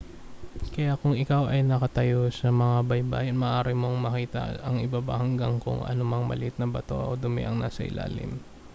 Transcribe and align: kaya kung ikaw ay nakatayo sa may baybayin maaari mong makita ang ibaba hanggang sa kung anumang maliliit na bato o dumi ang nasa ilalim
kaya 0.73 0.93
kung 1.01 1.13
ikaw 1.23 1.43
ay 1.53 1.61
nakatayo 1.63 2.21
sa 2.39 2.47
may 2.57 2.81
baybayin 2.91 3.37
maaari 3.41 3.73
mong 3.77 3.97
makita 4.05 4.41
ang 4.67 4.77
ibaba 4.89 5.13
hanggang 5.21 5.53
sa 5.61 5.63
kung 5.63 5.79
anumang 5.91 6.23
maliliit 6.27 6.55
na 6.57 6.71
bato 6.75 6.97
o 6.97 7.11
dumi 7.23 7.41
ang 7.45 7.57
nasa 7.61 7.81
ilalim 7.89 8.31